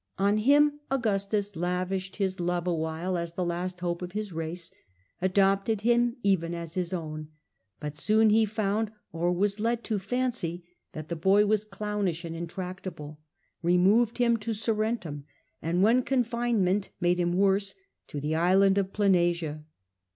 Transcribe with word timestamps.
On 0.17 0.37
him 0.37 0.79
Augustus 0.89 1.55
lavished 1.55 2.15
his 2.15 2.39
love 2.39 2.65
awhile 2.65 3.19
as 3.19 3.33
the 3.33 3.45
last 3.45 3.81
hope 3.81 4.01
of 4.01 4.13
his 4.13 4.33
race, 4.33 4.71
adopted 5.21 5.81
him 5.81 6.17
even 6.23 6.55
as 6.55 6.73
his 6.73 6.91
own; 6.91 7.27
but 7.79 7.99
soon 7.99 8.31
he 8.31 8.43
found, 8.43 8.89
or 9.11 9.31
was 9.31 9.59
led 9.59 9.83
to 9.83 9.99
fancy, 9.99 10.65
that 10.93 11.09
the 11.09 11.15
boy 11.15 11.45
was 11.45 11.63
clownish 11.65 12.25
and 12.25 12.35
intractable, 12.35 13.19
removed 13.61 14.17
him 14.17 14.37
to 14.37 14.55
Surrentum, 14.55 15.23
and 15.61 15.83
when 15.83 16.01
confinement 16.01 16.89
made 16.99 17.19
him 17.19 17.33
worse, 17.33 17.75
to 18.07 18.19
the 18.19 18.33
island 18.33 18.79
of 18.79 18.91
Planasia. 18.91 19.63